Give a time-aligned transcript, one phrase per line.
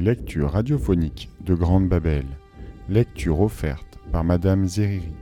[0.00, 2.24] Les lectures radiophoniques de Grande Babel.
[2.88, 5.12] Lecture offerte par Madame Zeriri.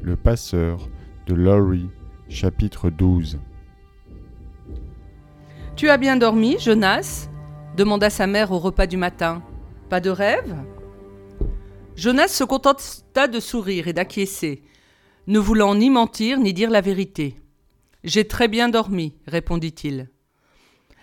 [0.00, 0.88] Le passeur
[1.26, 1.90] de Laurie,
[2.30, 3.38] chapitre 12.
[5.76, 7.28] Tu as bien dormi, Jonas?
[7.76, 9.42] demanda sa mère au repas du matin.
[9.90, 10.56] Pas de rêve?
[11.94, 14.62] Jonas se contenta de sourire et d'acquiescer,
[15.26, 17.36] ne voulant ni mentir ni dire la vérité.
[18.02, 20.08] J'ai très bien dormi, répondit-il.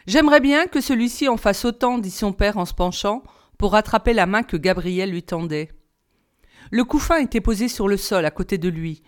[0.08, 3.24] J'aimerais bien que celui-ci en fasse autant, dit son père en se penchant,
[3.58, 5.70] pour rattraper la main que Gabriel lui tendait.
[6.72, 9.04] Le couffin était posé sur le sol à côté de lui.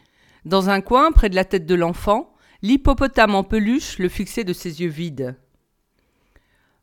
[0.45, 4.54] Dans un coin, près de la tête de l'enfant, l'hippopotame en peluche le fixait de
[4.54, 5.38] ses yeux vides.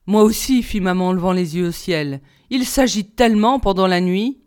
[0.06, 2.22] Moi aussi, fit maman en levant les yeux au ciel.
[2.48, 4.40] Il s'agit tellement pendant la nuit.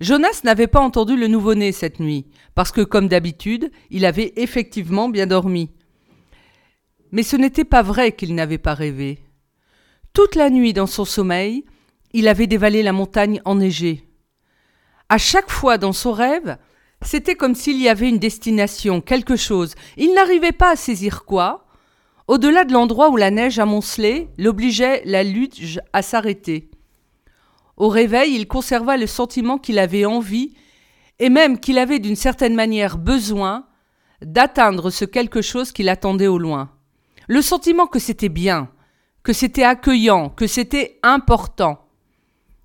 [0.00, 5.08] Jonas n'avait pas entendu le nouveau-né cette nuit, parce que, comme d'habitude, il avait effectivement
[5.08, 5.70] bien dormi.
[7.12, 9.22] Mais ce n'était pas vrai qu'il n'avait pas rêvé.
[10.12, 11.64] Toute la nuit, dans son sommeil,
[12.12, 14.06] il avait dévalé la montagne enneigée.
[15.08, 16.56] À chaque fois dans son rêve,
[17.02, 19.74] c'était comme s'il y avait une destination, quelque chose.
[19.96, 21.66] Il n'arrivait pas à saisir quoi,
[22.28, 26.70] au-delà de l'endroit où la neige amoncelée l'obligeait la luge à s'arrêter.
[27.76, 30.54] Au réveil, il conserva le sentiment qu'il avait envie,
[31.18, 33.66] et même qu'il avait d'une certaine manière besoin,
[34.22, 36.70] d'atteindre ce quelque chose qu'il attendait au loin.
[37.32, 38.68] Le sentiment que c'était bien,
[39.22, 41.88] que c'était accueillant, que c'était important.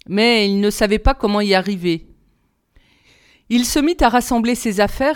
[0.09, 2.09] Mais il ne savait pas comment y arriver.
[3.47, 5.15] Il se mit à rassembler ses affaires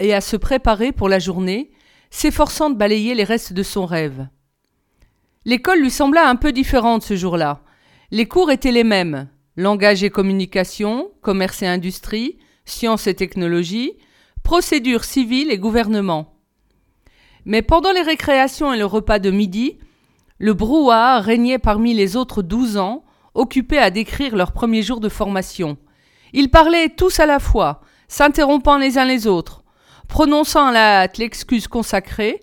[0.00, 1.70] et, à se préparer pour la journée,
[2.10, 4.28] s'efforçant de balayer les restes de son rêve.
[5.46, 7.62] L'école lui sembla un peu différente ce jour-là.
[8.10, 13.94] Les cours étaient les mêmes langage et communication, commerce et industrie, sciences et technologie,
[14.42, 16.29] procédure civile et gouvernement.
[17.44, 19.78] Mais pendant les récréations et le repas de midi,
[20.38, 25.08] le brouhaha régnait parmi les autres douze ans, occupés à décrire leur premier jour de
[25.08, 25.76] formation.
[26.32, 29.62] Ils parlaient tous à la fois, s'interrompant les uns les autres,
[30.08, 32.40] prononçant à la hâte l'excuse consacrée,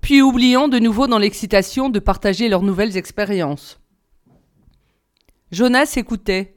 [0.00, 3.80] puis oubliant de nouveau dans l'excitation de partager leurs nouvelles expériences.
[5.50, 6.56] Jonas écoutait.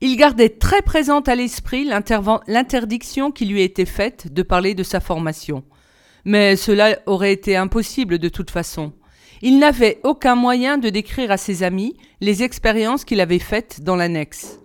[0.00, 5.00] Il gardait très présente à l'esprit l'interdiction qui lui était faite de parler de sa
[5.00, 5.64] formation.
[6.26, 8.92] Mais cela aurait été impossible de toute façon.
[9.42, 13.94] Il n'avait aucun moyen de décrire à ses amis les expériences qu'il avait faites dans
[13.94, 14.58] l'annexe.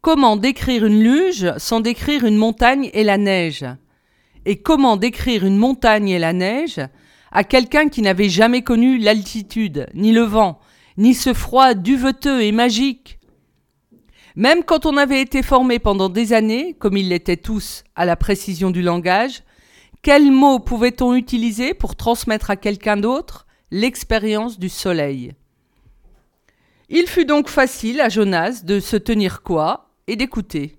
[0.00, 3.66] Comment décrire une luge sans décrire une montagne et la neige?
[4.46, 6.80] Et comment décrire une montagne et la neige
[7.30, 10.60] à quelqu'un qui n'avait jamais connu l'altitude, ni le vent,
[10.96, 13.18] ni ce froid duveteux et magique?
[14.34, 18.16] Même quand on avait été formé pendant des années, comme ils l'étaient tous, à la
[18.16, 19.42] précision du langage,
[20.02, 25.32] quels mots pouvait-on utiliser pour transmettre à quelqu'un d'autre l'expérience du soleil?
[26.88, 30.78] Il fut donc facile à Jonas de se tenir quoi et d'écouter.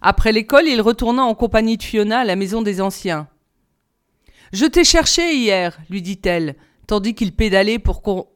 [0.00, 3.26] Après l'école, il retourna en compagnie de Fiona à la maison des anciens.
[4.52, 6.54] Je t'ai cherché hier, lui dit-elle,
[6.86, 8.28] tandis qu'il pédalait pour qu'on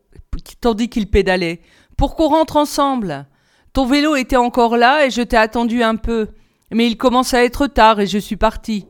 [0.60, 1.60] tandis qu'il pédalait.
[1.96, 3.26] Pour qu'on rentre ensemble.
[3.72, 6.28] Ton vélo était encore là et je t'ai attendu un peu.
[6.72, 8.86] Mais il commence à être tard et je suis parti.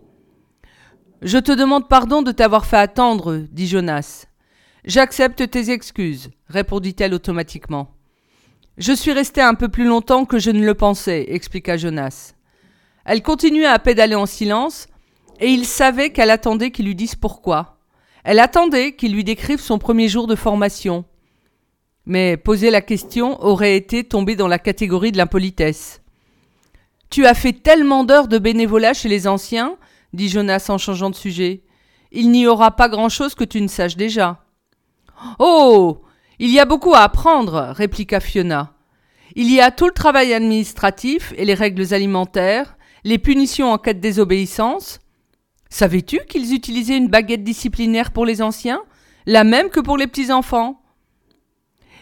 [1.22, 4.26] Je te demande pardon de t'avoir fait attendre, dit Jonas.
[4.84, 7.90] J'accepte tes excuses, répondit-elle automatiquement.
[8.76, 12.34] Je suis resté un peu plus longtemps que je ne le pensais, expliqua Jonas.
[13.04, 14.86] Elle continua à pédaler en silence,
[15.40, 17.78] et il savait qu'elle attendait qu'il lui dise pourquoi.
[18.22, 21.04] Elle attendait qu'il lui décrive son premier jour de formation.
[22.06, 26.00] Mais poser la question aurait été tomber dans la catégorie de l'impolitesse.
[27.10, 29.76] Tu as fait tellement d'heures de bénévolat chez les anciens,
[30.12, 31.62] dit Jonas en changeant de sujet.
[32.12, 34.44] Il n'y aura pas grand-chose que tu ne saches déjà.
[35.38, 36.02] Oh
[36.40, 38.72] il y a beaucoup à apprendre, répliqua Fiona.
[39.34, 43.92] Il y a tout le travail administratif et les règles alimentaires, les punitions en cas
[43.92, 45.00] de désobéissance.
[45.68, 48.82] Savais-tu qu'ils utilisaient une baguette disciplinaire pour les anciens,
[49.26, 50.80] la même que pour les petits-enfants?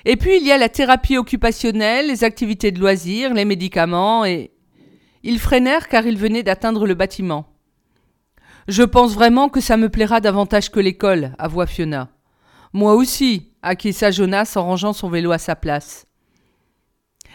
[0.04, 4.52] Et puis il y a la thérapie occupationnelle, les activités de loisirs, les médicaments et...
[5.22, 7.55] Ils freinèrent car ils venaient d'atteindre le bâtiment.
[8.68, 12.08] Je pense vraiment que ça me plaira davantage que l'école, avoua Fiona.
[12.72, 16.06] Moi aussi, acquiesça Jonas en rangeant son vélo à sa place.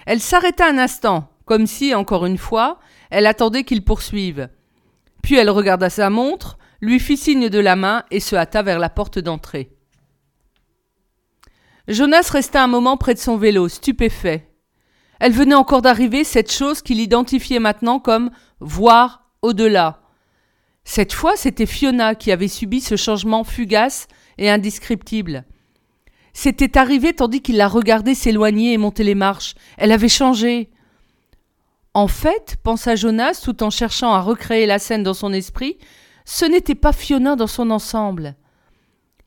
[0.05, 2.79] Elle s'arrêta un instant, comme si, encore une fois,
[3.09, 4.49] elle attendait qu'il poursuive.
[5.23, 8.79] Puis elle regarda sa montre, lui fit signe de la main et se hâta vers
[8.79, 9.71] la porte d'entrée.
[11.87, 14.49] Jonas resta un moment près de son vélo, stupéfait.
[15.19, 20.01] Elle venait encore d'arriver cette chose qu'il identifiait maintenant comme voir au-delà.
[20.83, 24.07] Cette fois, c'était Fiona qui avait subi ce changement fugace
[24.37, 25.45] et indescriptible.
[26.33, 29.55] C'était arrivé tandis qu'il la regardait s'éloigner et monter les marches.
[29.77, 30.69] Elle avait changé.
[31.93, 35.77] En fait, pensa Jonas tout en cherchant à recréer la scène dans son esprit,
[36.25, 38.35] ce n'était pas Fiona dans son ensemble.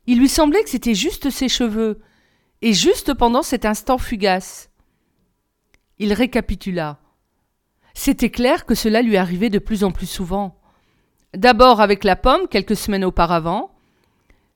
[0.07, 2.01] Il lui semblait que c'était juste ses cheveux,
[2.63, 4.71] et juste pendant cet instant fugace.
[5.99, 6.99] Il récapitula.
[7.93, 10.59] C'était clair que cela lui arrivait de plus en plus souvent.
[11.35, 13.73] D'abord avec la pomme quelques semaines auparavant.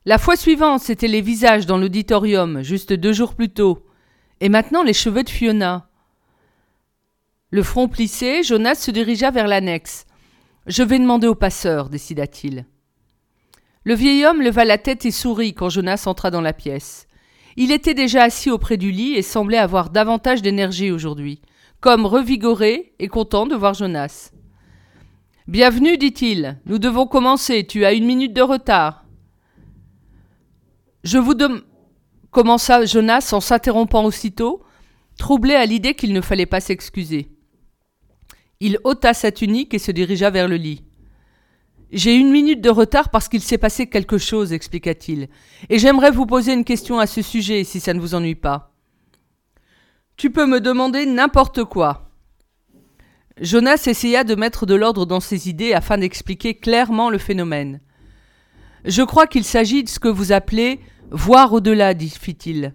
[0.04, 3.84] La fois suivante, c'était les visages dans l'auditorium, juste deux jours plus tôt.
[4.40, 5.88] Et maintenant les cheveux de Fiona.
[7.50, 10.06] Le front plissé, Jonas se dirigea vers l'annexe.
[10.66, 12.64] Je vais demander au passeur, décida-t-il.
[13.82, 17.08] Le vieil homme leva la tête et sourit quand Jonas entra dans la pièce.
[17.56, 21.40] Il était déjà assis auprès du lit et semblait avoir davantage d'énergie aujourd'hui,
[21.80, 24.30] comme revigoré et content de voir Jonas.
[25.48, 26.58] Bienvenue, dit-il.
[26.66, 27.66] Nous devons commencer.
[27.66, 29.06] Tu as une minute de retard.
[31.04, 31.62] Je vous demande.
[32.30, 34.62] commença Jonas en s'interrompant aussitôt,
[35.16, 37.30] troublé à l'idée qu'il ne fallait pas s'excuser.
[38.60, 40.84] Il ôta sa tunique et se dirigea vers le lit.
[41.92, 45.28] J'ai une minute de retard parce qu'il s'est passé quelque chose, expliqua-t-il,
[45.70, 48.74] et j'aimerais vous poser une question à ce sujet, si ça ne vous ennuie pas.
[50.18, 52.07] Tu peux me demander n'importe quoi.
[53.40, 57.80] Jonas essaya de mettre de l'ordre dans ses idées afin d'expliquer clairement le phénomène.
[58.84, 60.80] Je crois qu'il s'agit de ce que vous appelez
[61.10, 62.74] voir au-delà, dit fit-il.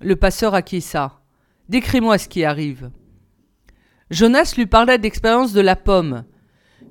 [0.00, 1.20] Le passeur acquiesça.
[1.68, 2.90] Décris-moi ce qui arrive.
[4.10, 6.24] Jonas lui parla d'expérience de la pomme,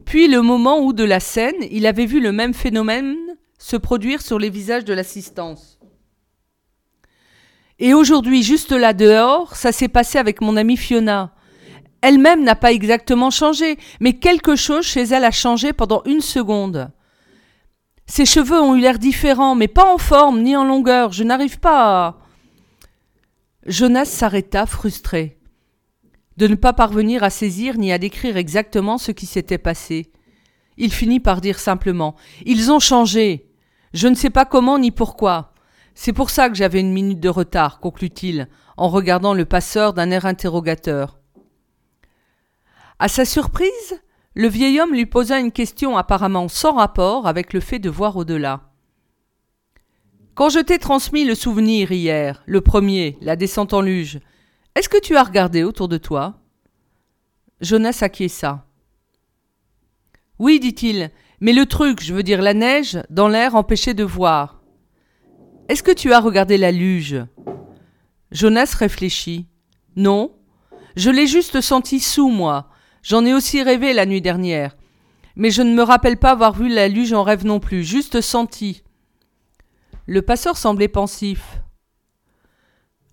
[0.05, 3.15] puis le moment où, de la scène, il avait vu le même phénomène
[3.59, 5.79] se produire sur les visages de l'assistance.
[7.77, 11.33] Et aujourd'hui, juste là dehors, ça s'est passé avec mon amie Fiona.
[12.01, 16.91] Elle-même n'a pas exactement changé, mais quelque chose chez elle a changé pendant une seconde.
[18.07, 21.11] Ses cheveux ont eu l'air différents, mais pas en forme ni en longueur.
[21.11, 22.17] Je n'arrive pas à.
[23.65, 25.37] Jonas s'arrêta, frustré
[26.41, 30.11] de ne pas parvenir à saisir ni à décrire exactement ce qui s'était passé.
[30.75, 32.15] Il finit par dire simplement
[32.47, 33.47] Ils ont changé.
[33.93, 35.53] Je ne sais pas comment ni pourquoi.
[35.93, 40.09] C'est pour ça que j'avais une minute de retard, conclut-il, en regardant le passeur d'un
[40.09, 41.20] air interrogateur.
[43.01, 43.99] À sa surprise,
[44.35, 48.15] le vieil homme lui posa une question apparemment sans rapport avec le fait de voir
[48.15, 48.69] au-delà.
[50.35, 54.19] Quand je t'ai transmis le souvenir hier, le premier, la descente en luge,
[54.75, 56.35] est-ce que tu as regardé autour de toi?
[57.59, 58.67] Jonas acquiesça.
[60.37, 61.09] Oui, dit-il,
[61.39, 64.61] mais le truc, je veux dire la neige, dans l'air empêchait de voir.
[65.69, 67.19] Est-ce que tu as regardé la luge?
[68.31, 69.47] Jonas réfléchit.
[69.95, 70.35] Non.
[70.95, 72.70] Je l'ai juste senti sous moi.
[73.03, 74.75] J'en ai aussi rêvé la nuit dernière.
[75.35, 78.21] Mais je ne me rappelle pas avoir vu la luge en rêve non plus, juste
[78.21, 78.83] senti.
[80.05, 81.61] Le passeur semblait pensif.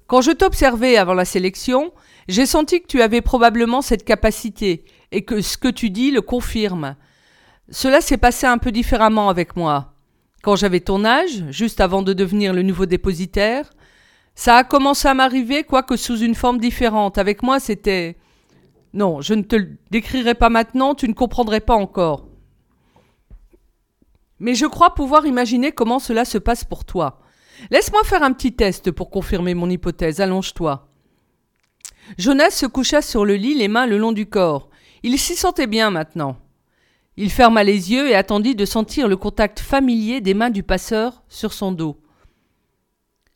[0.06, 1.92] Quand je t'observais avant la sélection,
[2.28, 6.22] j'ai senti que tu avais probablement cette capacité, et que ce que tu dis le
[6.22, 6.96] confirme.
[7.70, 9.94] Cela s'est passé un peu différemment avec moi.
[10.42, 13.70] Quand j'avais ton âge, juste avant de devenir le nouveau dépositaire,
[14.34, 17.18] ça a commencé à m'arriver, quoique sous une forme différente.
[17.18, 18.16] Avec moi, c'était...
[18.92, 22.28] Non, je ne te le décrirai pas maintenant, tu ne comprendrais pas encore.
[24.40, 27.20] Mais je crois pouvoir imaginer comment cela se passe pour toi.
[27.70, 30.20] Laisse-moi faire un petit test pour confirmer mon hypothèse.
[30.20, 30.88] Allonge-toi.
[32.16, 34.70] Jonas se coucha sur le lit, les mains le long du corps.
[35.02, 36.38] Il s'y sentait bien maintenant.
[37.16, 41.24] Il ferma les yeux et attendit de sentir le contact familier des mains du passeur
[41.28, 42.00] sur son dos.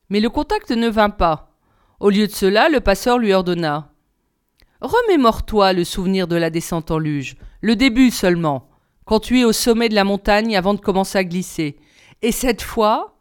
[0.09, 1.57] Mais le contact ne vint pas.
[1.99, 3.92] Au lieu de cela, le passeur lui ordonna.
[4.83, 8.69] Remémore-toi le souvenir de la descente en luge, le début seulement,
[9.07, 11.77] quand tu es au sommet de la montagne avant de commencer à glisser.
[12.21, 13.13] Et cette fois,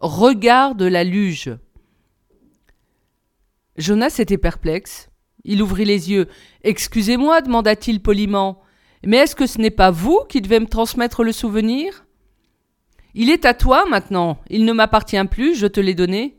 [0.00, 1.56] Regarde la luge.
[3.78, 5.08] Jonas était perplexe.
[5.44, 6.28] Il ouvrit les yeux.
[6.64, 8.60] Excusez-moi, demanda-t-il poliment,
[9.04, 12.04] mais est-ce que ce n'est pas vous qui devez me transmettre le souvenir?
[13.14, 14.38] Il est à toi maintenant.
[14.50, 16.36] Il ne m'appartient plus, je te l'ai donné.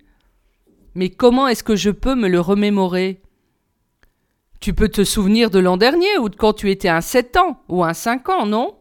[0.93, 3.21] Mais comment est-ce que je peux me le remémorer?
[4.59, 7.61] Tu peux te souvenir de l'an dernier ou de quand tu étais un sept ans
[7.69, 8.77] ou un cinq ans, non?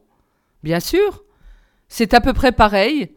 [0.62, 1.23] Bien sûr.
[1.88, 3.14] C'est à peu près pareil.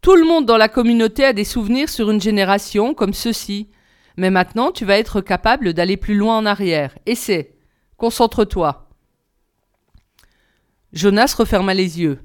[0.00, 3.70] Tout le monde dans la communauté a des souvenirs sur une génération comme ceci.
[4.16, 6.96] Mais maintenant, tu vas être capable d'aller plus loin en arrière.
[7.06, 7.54] Essaie.
[7.96, 8.88] Concentre-toi.
[10.92, 12.20] Jonas referma les yeux.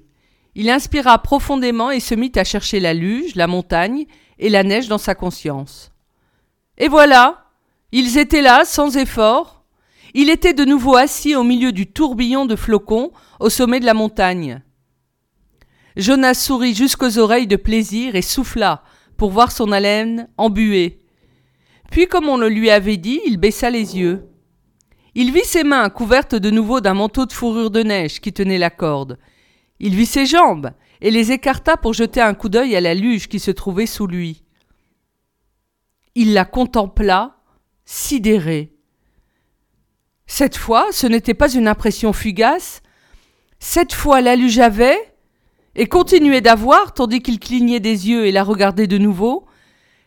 [0.55, 4.05] Il inspira profondément et se mit à chercher la luge, la montagne
[4.39, 5.91] et la neige dans sa conscience.
[6.77, 7.48] Et voilà
[7.91, 9.65] Ils étaient là, sans effort.
[10.13, 13.93] Il était de nouveau assis au milieu du tourbillon de flocons au sommet de la
[13.93, 14.61] montagne.
[15.95, 18.83] Jonas sourit jusqu'aux oreilles de plaisir et souffla,
[19.17, 21.01] pour voir son haleine embuée.
[21.91, 24.29] Puis, comme on le lui avait dit, il baissa les yeux.
[25.15, 28.57] Il vit ses mains couvertes de nouveau d'un manteau de fourrure de neige qui tenait
[28.57, 29.17] la corde.
[29.79, 33.27] Il vit ses jambes et les écarta pour jeter un coup d'œil à la luge
[33.27, 34.43] qui se trouvait sous lui.
[36.15, 37.38] Il la contempla,
[37.89, 38.71] sidéré.
[40.27, 42.83] Cette fois, ce n'était pas une impression fugace.
[43.57, 45.15] Cette fois, la luge avait,
[45.73, 49.47] et continuait d'avoir, tandis qu'il clignait des yeux et la regardait de nouveau,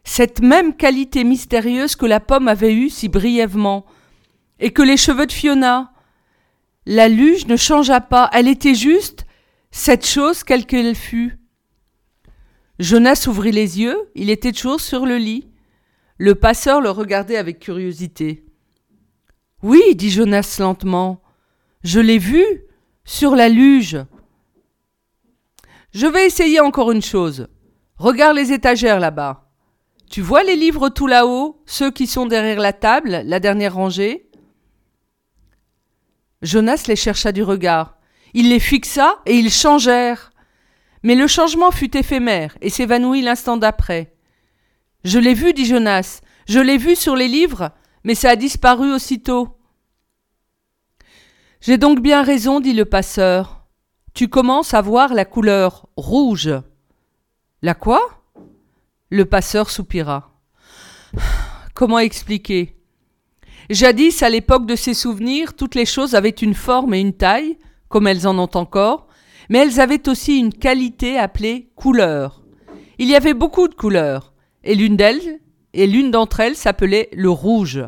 [0.04, 3.84] cette même qualité mystérieuse que la pomme avait eue si brièvement,
[4.60, 5.92] et que les cheveux de Fiona.
[6.86, 9.26] La luge ne changea pas, elle était juste
[9.72, 11.36] cette chose quelle qu'elle fût.
[12.78, 15.51] Jonas ouvrit les yeux, il était toujours sur le lit.
[16.22, 18.46] Le passeur le regardait avec curiosité.
[19.64, 21.20] Oui, dit Jonas lentement,
[21.82, 22.44] je l'ai vu,
[23.04, 23.98] sur la luge.
[25.92, 27.48] Je vais essayer encore une chose.
[27.96, 29.50] Regarde les étagères là-bas.
[30.08, 34.30] Tu vois les livres tout là-haut, ceux qui sont derrière la table, la dernière rangée?
[36.40, 37.98] Jonas les chercha du regard.
[38.32, 40.30] Il les fixa et ils changèrent.
[41.02, 44.14] Mais le changement fut éphémère et s'évanouit l'instant d'après.
[45.04, 46.20] Je l'ai vu, dit Jonas.
[46.46, 47.70] Je l'ai vu sur les livres,
[48.04, 49.56] mais ça a disparu aussitôt.
[51.60, 53.66] J'ai donc bien raison, dit le passeur.
[54.14, 56.50] Tu commences à voir la couleur rouge.
[57.62, 58.24] La quoi?
[59.10, 60.32] Le passeur soupira.
[61.74, 62.76] Comment expliquer?
[63.70, 67.58] Jadis, à l'époque de ses souvenirs, toutes les choses avaient une forme et une taille,
[67.88, 69.06] comme elles en ont encore,
[69.48, 72.42] mais elles avaient aussi une qualité appelée couleur.
[72.98, 74.31] Il y avait beaucoup de couleurs,
[74.64, 75.40] et l'une d'elles,
[75.74, 77.82] et l'une d'entre elles s'appelait le rouge.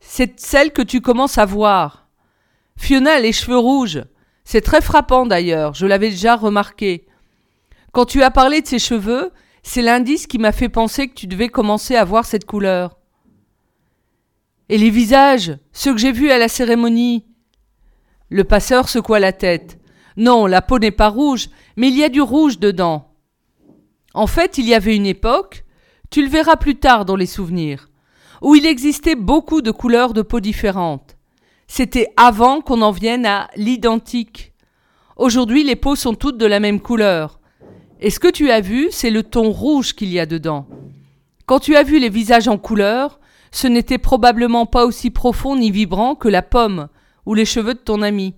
[0.00, 2.08] C'est celle que tu commences à voir.
[2.76, 4.02] Fiona les cheveux rouges.
[4.44, 7.06] C'est très frappant d'ailleurs, je l'avais déjà remarqué.
[7.92, 9.30] Quand tu as parlé de ses cheveux,
[9.62, 12.98] c'est l'indice qui m'a fait penser que tu devais commencer à voir cette couleur.
[14.68, 17.24] Et les visages, ceux que j'ai vus à la cérémonie
[18.28, 19.78] Le passeur secoua la tête.
[20.16, 23.12] Non, la peau n'est pas rouge, mais il y a du rouge dedans.
[24.12, 25.64] En fait, il y avait une époque,
[26.14, 27.90] tu le verras plus tard dans les souvenirs,
[28.40, 31.16] où il existait beaucoup de couleurs de peau différentes.
[31.66, 34.52] C'était avant qu'on en vienne à l'identique.
[35.16, 37.40] Aujourd'hui, les peaux sont toutes de la même couleur.
[38.00, 40.68] Et ce que tu as vu, c'est le ton rouge qu'il y a dedans.
[41.46, 43.18] Quand tu as vu les visages en couleur,
[43.50, 46.90] ce n'était probablement pas aussi profond ni vibrant que la pomme
[47.26, 48.36] ou les cheveux de ton ami.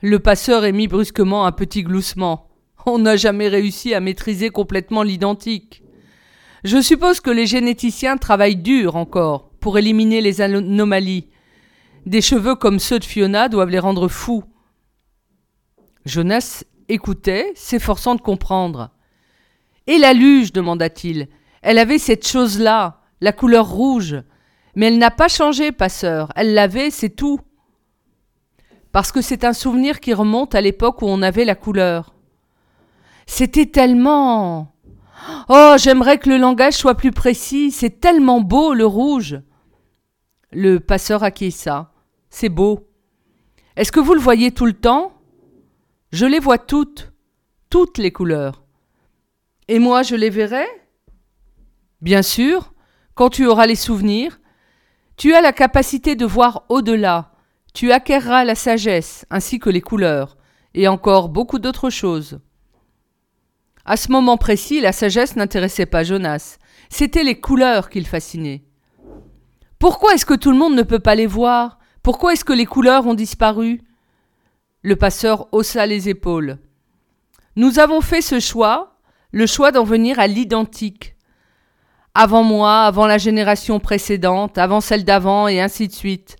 [0.00, 2.46] Le passeur émit brusquement un petit gloussement.
[2.86, 5.82] On n'a jamais réussi à maîtriser complètement l'identique.
[6.64, 11.28] Je suppose que les généticiens travaillent dur encore pour éliminer les anomalies.
[12.06, 14.44] Des cheveux comme ceux de Fiona doivent les rendre fous.
[16.04, 18.90] Jonas écoutait, s'efforçant de comprendre.
[19.86, 21.28] Et la luge demanda-t-il.
[21.62, 24.16] Elle avait cette chose-là, la couleur rouge.
[24.74, 26.32] Mais elle n'a pas changé, passeur.
[26.36, 27.40] Elle l'avait, c'est tout.
[28.92, 32.14] Parce que c'est un souvenir qui remonte à l'époque où on avait la couleur.
[33.26, 34.72] C'était tellement.
[35.48, 37.70] Oh, j'aimerais que le langage soit plus précis.
[37.70, 39.40] C'est tellement beau, le rouge.
[40.52, 41.92] Le passeur acquiesça.
[42.30, 42.88] C'est beau.
[43.76, 45.12] Est-ce que vous le voyez tout le temps?
[46.12, 47.12] Je les vois toutes,
[47.70, 48.64] toutes les couleurs.
[49.68, 50.66] Et moi, je les verrai?
[52.00, 52.72] Bien sûr,
[53.14, 54.40] quand tu auras les souvenirs,
[55.16, 57.32] tu as la capacité de voir au-delà,
[57.74, 60.36] tu acquerras la sagesse ainsi que les couleurs,
[60.74, 62.40] et encore beaucoup d'autres choses.
[63.90, 66.58] À ce moment précis, la sagesse n'intéressait pas Jonas,
[66.90, 68.62] c'était les couleurs qui le fascinaient.
[69.78, 71.78] Pourquoi est-ce que tout le monde ne peut pas les voir?
[72.02, 73.80] Pourquoi est-ce que les couleurs ont disparu?
[74.82, 76.58] Le passeur haussa les épaules.
[77.56, 78.98] Nous avons fait ce choix,
[79.32, 81.16] le choix d'en venir à l'identique
[82.14, 86.36] avant moi, avant la génération précédente, avant celle d'avant, et ainsi de suite.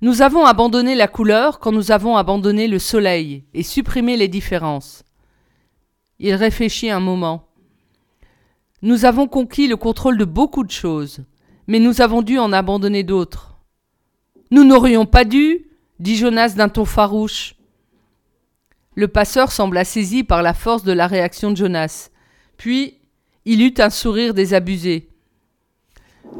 [0.00, 5.02] Nous avons abandonné la couleur quand nous avons abandonné le soleil et supprimé les différences.
[6.18, 7.48] Il réfléchit un moment.
[8.82, 11.24] Nous avons conquis le contrôle de beaucoup de choses,
[11.66, 13.58] mais nous avons dû en abandonner d'autres.
[14.50, 15.66] Nous n'aurions pas dû,
[15.98, 17.54] dit Jonas d'un ton farouche.
[18.94, 22.10] Le passeur sembla saisi par la force de la réaction de Jonas.
[22.56, 22.98] Puis
[23.44, 25.08] il eut un sourire désabusé.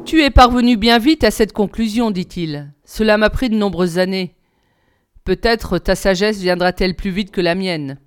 [0.05, 2.73] Tu es parvenu bien vite à cette conclusion, dit-il.
[2.85, 4.35] Cela m'a pris de nombreuses années.
[5.25, 7.99] Peut-être ta sagesse viendra-t-elle plus vite que la mienne.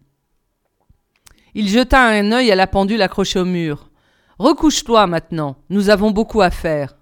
[1.55, 3.89] Il jeta un œil à la pendule accrochée au mur.
[4.37, 6.97] Recouche-toi maintenant, nous avons beaucoup à faire.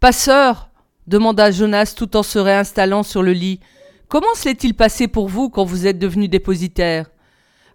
[0.00, 0.70] Passeur,
[1.06, 3.60] demanda Jonas tout en se réinstallant sur le lit,
[4.08, 7.10] comment se l'est-il passé pour vous quand vous êtes devenu dépositaire?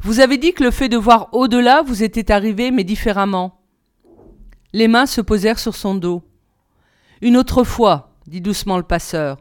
[0.01, 3.61] Vous avez dit que le fait de voir au-delà vous était arrivé, mais différemment.
[4.73, 6.23] Les mains se posèrent sur son dos.
[7.21, 9.37] Une autre fois, dit doucement le passeur.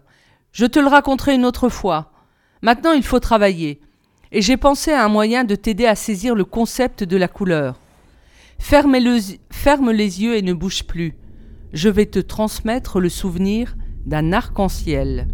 [0.52, 2.12] Je te le raconterai une autre fois.
[2.62, 3.80] Maintenant il faut travailler.
[4.37, 7.79] Et j'ai pensé à un moyen de t'aider à saisir le concept de la couleur.
[8.59, 11.14] Ferme, les yeux et ne bouge plus.
[11.73, 13.76] Je vais te transmettre le souvenir
[14.07, 15.29] d'un arc-en-ciel.